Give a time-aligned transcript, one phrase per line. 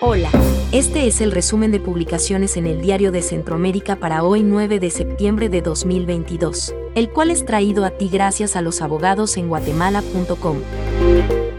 [0.00, 0.30] Hola,
[0.70, 4.90] este es el resumen de publicaciones en el Diario de Centroamérica para hoy 9 de
[4.90, 10.58] septiembre de 2022, el cual es traído a ti gracias a los abogados en guatemala.com.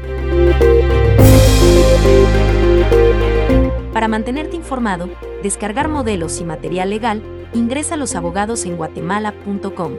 [4.00, 5.10] Para mantenerte informado,
[5.44, 7.22] descargar modelos y material legal,
[7.54, 9.92] ingresa a losabogados en guatemala.com.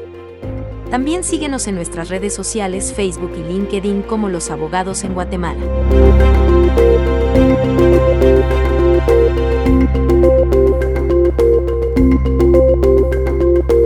[0.91, 5.61] También síguenos en nuestras redes sociales Facebook y LinkedIn como Los Abogados en Guatemala.